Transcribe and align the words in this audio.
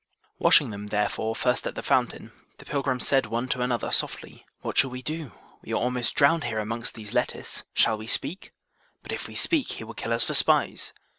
Washing 0.39 0.71
them, 0.71 0.87
therefore, 0.87 1.35
first 1.35 1.67
at 1.67 1.75
the 1.75 1.83
fountain, 1.83 2.31
the 2.57 2.65
pilgrims 2.65 3.07
said 3.07 3.27
one 3.27 3.47
to 3.49 3.61
another 3.61 3.91
softly, 3.91 4.47
What 4.61 4.75
shall 4.79 4.89
we 4.89 5.03
do? 5.03 5.31
We 5.61 5.73
are 5.73 5.75
almost 5.75 6.15
drowned 6.15 6.45
here 6.45 6.57
amongst 6.57 6.95
these 6.95 7.13
lettuce, 7.13 7.65
shall 7.75 7.99
we 7.99 8.07
speak? 8.07 8.51
But 9.03 9.11
if 9.11 9.27
we 9.27 9.35
speak, 9.35 9.73
he 9.73 9.83
will 9.83 9.93
kill 9.93 10.11
us 10.13 10.23
for 10.23 10.33
spies. 10.33 10.91